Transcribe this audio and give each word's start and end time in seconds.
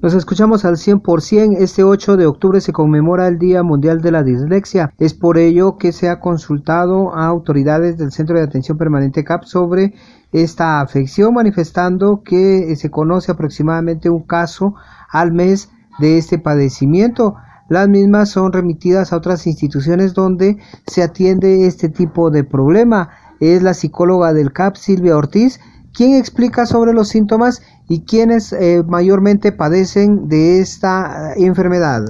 Nos 0.00 0.14
escuchamos 0.14 0.64
al 0.64 0.76
100%. 0.76 1.56
Este 1.58 1.82
8 1.82 2.16
de 2.16 2.26
octubre 2.26 2.60
se 2.60 2.72
conmemora 2.72 3.26
el 3.26 3.36
Día 3.36 3.64
Mundial 3.64 4.00
de 4.00 4.12
la 4.12 4.22
Dislexia. 4.22 4.94
Es 4.96 5.12
por 5.12 5.38
ello 5.38 5.76
que 5.76 5.90
se 5.90 6.08
ha 6.08 6.20
consultado 6.20 7.16
a 7.16 7.26
autoridades 7.26 7.98
del 7.98 8.12
Centro 8.12 8.38
de 8.38 8.44
Atención 8.44 8.78
Permanente 8.78 9.24
CAP 9.24 9.42
sobre 9.42 9.94
esta 10.30 10.80
afección, 10.80 11.34
manifestando 11.34 12.22
que 12.22 12.76
se 12.76 12.92
conoce 12.92 13.32
aproximadamente 13.32 14.08
un 14.08 14.22
caso 14.22 14.76
al 15.10 15.32
mes 15.32 15.68
de 15.98 16.16
este 16.16 16.38
padecimiento. 16.38 17.34
Las 17.68 17.88
mismas 17.88 18.28
son 18.28 18.52
remitidas 18.52 19.12
a 19.12 19.16
otras 19.16 19.48
instituciones 19.48 20.14
donde 20.14 20.58
se 20.86 21.02
atiende 21.02 21.66
este 21.66 21.88
tipo 21.88 22.30
de 22.30 22.44
problema. 22.44 23.08
Es 23.40 23.64
la 23.64 23.74
psicóloga 23.74 24.32
del 24.32 24.52
CAP, 24.52 24.76
Silvia 24.76 25.16
Ortiz, 25.16 25.58
quien 25.98 26.14
explica 26.14 26.64
sobre 26.64 26.92
los 26.92 27.08
síntomas 27.08 27.60
y 27.88 28.04
quienes 28.04 28.52
eh, 28.52 28.84
mayormente 28.86 29.50
padecen 29.50 30.28
de 30.28 30.60
esta 30.60 31.32
eh, 31.32 31.44
enfermedad. 31.44 32.02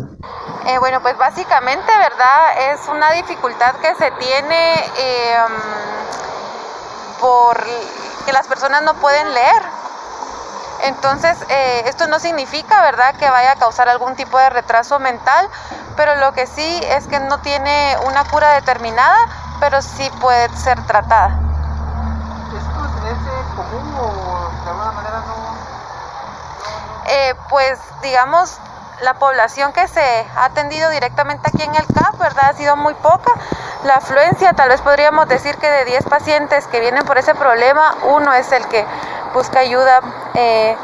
Eh, 0.67 0.79
bueno, 0.79 1.01
pues 1.01 1.17
básicamente, 1.17 1.87
¿verdad? 1.87 2.75
Es 2.75 2.87
una 2.87 3.13
dificultad 3.13 3.77
que 3.77 3.95
se 3.95 4.11
tiene 4.11 4.75
em, 4.75 5.53
por 7.19 7.57
que 8.27 8.33
las 8.35 8.47
personas 8.47 8.83
no 8.83 8.93
pueden 9.01 9.33
leer. 9.33 9.63
Entonces, 10.85 11.37
esto 11.87 12.07
no 12.07 12.21
significa, 12.21 12.83
¿verdad?, 12.83 13.17
que 13.17 13.29
vaya 13.29 13.53
a 13.53 13.57
causar 13.57 13.89
algún 13.89 14.15
tipo 14.15 14.39
de 14.39 14.51
retraso 14.51 15.01
mental, 15.01 15.49
pero 15.97 16.15
lo 16.17 16.33
que 16.35 16.47
sí 16.47 16.81
es 16.91 17.09
que 17.09 17.19
no 17.19 17.41
tiene 17.41 17.97
una 18.07 18.23
cura 18.25 18.53
determinada, 18.53 19.17
pero 19.61 19.81
sí 19.83 20.09
puede 20.21 20.49
ser 20.57 20.81
tratada. 20.87 21.49
¿Esto 23.09 23.39
común 23.57 23.95
o 23.99 24.51
de 24.65 24.71
alguna 24.71 24.93
manera 24.93 25.23
no 25.27 25.35
eh, 27.09 27.35
pues 27.49 27.79
digamos, 28.03 28.59
la 29.03 29.15
población 29.15 29.73
que 29.73 29.87
se 29.89 30.27
ha 30.37 30.45
atendido 30.45 30.91
directamente 30.91 31.49
aquí 31.49 31.63
en 31.63 31.75
el 31.75 31.87
CAP, 31.87 32.19
¿verdad? 32.19 32.51
Ha 32.51 32.55
sido 32.55 32.77
muy 32.77 32.95
poca. 32.95 33.33
La 33.85 33.95
afluencia, 33.97 34.53
tal 34.55 34.69
vez 34.71 34.81
podríamos 34.81 35.29
decir 35.29 35.57
que 35.57 35.71
de 35.71 35.85
10 35.85 36.05
pacientes 36.05 36.67
que 36.67 36.81
vienen 36.81 37.05
por 37.05 37.17
ese 37.17 37.35
problema, 37.35 37.95
uno 38.05 38.33
es 38.35 38.51
el 38.53 38.67
que 38.67 38.85
busca 39.35 39.61
ayuda 39.61 40.01
eh, 40.35 40.77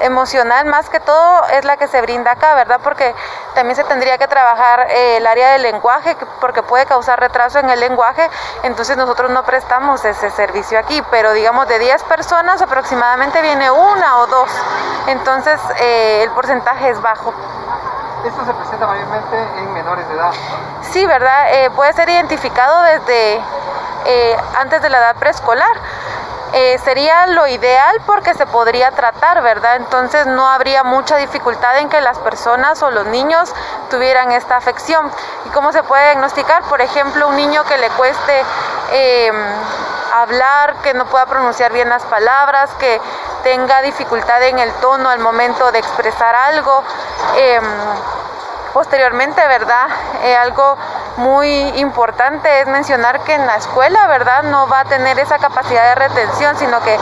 emocional 0.00 0.66
más 0.66 0.88
que 0.88 1.00
todo 1.00 1.44
es 1.52 1.64
la 1.64 1.76
que 1.76 1.88
se 1.88 2.00
brinda 2.00 2.32
acá, 2.32 2.54
¿verdad? 2.54 2.80
Porque 2.82 3.14
también 3.54 3.76
se 3.76 3.84
tendría 3.84 4.18
que 4.18 4.26
trabajar 4.26 4.86
eh, 4.90 5.18
el 5.18 5.26
área 5.26 5.52
del 5.52 5.62
lenguaje, 5.62 6.16
porque 6.40 6.62
puede 6.62 6.86
causar 6.86 7.20
retraso 7.20 7.58
en 7.58 7.70
el 7.70 7.80
lenguaje, 7.80 8.28
entonces 8.62 8.96
nosotros 8.96 9.30
no 9.30 9.44
prestamos 9.44 10.04
ese 10.04 10.30
servicio 10.30 10.78
aquí, 10.78 11.02
pero 11.10 11.32
digamos 11.32 11.68
de 11.68 11.78
10 11.78 12.02
personas 12.04 12.60
aproximadamente 12.62 13.40
viene 13.42 13.70
una 13.70 14.18
o 14.18 14.26
dos, 14.26 14.50
entonces 15.06 15.60
eh, 15.80 16.22
el 16.22 16.30
porcentaje 16.30 16.90
es 16.90 17.00
bajo. 17.00 17.32
¿Esto 18.24 18.44
se 18.46 18.54
presenta 18.54 18.86
mayormente 18.86 19.36
en 19.58 19.72
menores 19.74 20.08
de 20.08 20.14
edad? 20.14 20.32
Sí, 20.90 21.04
¿verdad? 21.06 21.52
Eh, 21.52 21.70
puede 21.70 21.92
ser 21.92 22.08
identificado 22.08 22.82
desde 22.82 23.42
antes 24.58 24.82
de 24.82 24.90
la 24.90 24.98
edad 24.98 25.16
preescolar 25.16 25.72
eh, 26.56 26.78
sería 26.84 27.26
lo 27.26 27.48
ideal 27.48 28.00
porque 28.06 28.32
se 28.34 28.46
podría 28.46 28.92
tratar, 28.92 29.42
¿verdad? 29.42 29.74
Entonces 29.74 30.24
no 30.26 30.48
habría 30.48 30.84
mucha 30.84 31.16
dificultad 31.16 31.78
en 31.78 31.88
que 31.88 32.00
las 32.00 32.16
personas 32.20 32.80
o 32.84 32.92
los 32.92 33.06
niños 33.06 33.52
tuvieran 33.90 34.30
esta 34.30 34.56
afección. 34.56 35.10
¿Y 35.46 35.48
cómo 35.48 35.72
se 35.72 35.82
puede 35.82 36.04
diagnosticar? 36.04 36.62
Por 36.64 36.80
ejemplo, 36.80 37.26
un 37.26 37.34
niño 37.34 37.64
que 37.64 37.76
le 37.76 37.90
cueste 37.90 38.44
em, 38.92 39.34
hablar, 40.14 40.76
que 40.82 40.94
no 40.94 41.06
pueda 41.06 41.26
pronunciar 41.26 41.72
bien 41.72 41.88
las 41.88 42.04
palabras, 42.04 42.70
que 42.78 43.00
tenga 43.42 43.82
dificultad 43.82 44.40
en 44.44 44.60
el 44.60 44.72
tono 44.74 45.10
al 45.10 45.18
momento 45.18 45.72
de 45.72 45.80
expresar 45.80 46.36
algo. 46.36 46.84
Em, 47.36 47.64
posteriormente, 48.72 49.44
¿verdad? 49.48 49.88
Eh, 50.22 50.36
algo 50.36 50.76
muy 51.16 51.48
importante 51.78 52.60
es 52.60 52.66
mencionar 52.66 53.20
que 53.24 53.34
en 53.34 53.46
la 53.46 53.56
escuela, 53.56 54.06
¿verdad? 54.06 54.42
No 54.44 54.68
va 54.68 54.80
a 54.80 54.84
tener 54.84 55.18
esa 55.18 55.38
capacidad 55.38 55.90
de 55.90 56.08
retención, 56.08 56.56
sino 56.56 56.80
que 56.80 56.96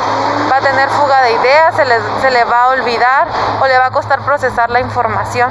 va 0.51 0.57
a 0.57 0.61
tener 0.61 0.89
fuga 0.91 1.23
de 1.23 1.33
ideas, 1.33 1.75
se 1.75 1.85
le, 1.85 1.95
se 2.21 2.31
le 2.31 2.45
va 2.45 2.65
a 2.65 2.69
olvidar 2.71 3.29
o 3.61 3.67
le 3.67 3.79
va 3.79 3.87
a 3.87 3.91
costar 3.91 4.21
procesar 4.21 4.71
la 4.71 4.81
información. 4.81 5.51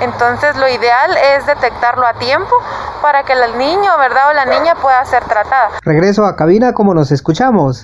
Entonces 0.00 0.56
lo 0.56 0.68
ideal 0.68 1.16
es 1.36 1.46
detectarlo 1.46 2.06
a 2.06 2.14
tiempo 2.14 2.56
para 3.02 3.22
que 3.22 3.34
el 3.34 3.56
niño, 3.56 3.96
¿verdad? 3.98 4.30
O 4.30 4.32
la 4.32 4.46
niña 4.46 4.74
pueda 4.74 5.04
ser 5.04 5.24
tratada. 5.24 5.70
Regreso 5.82 6.24
a 6.24 6.34
cabina 6.34 6.72
como 6.72 6.92
nos 6.92 7.12
escuchamos. 7.12 7.80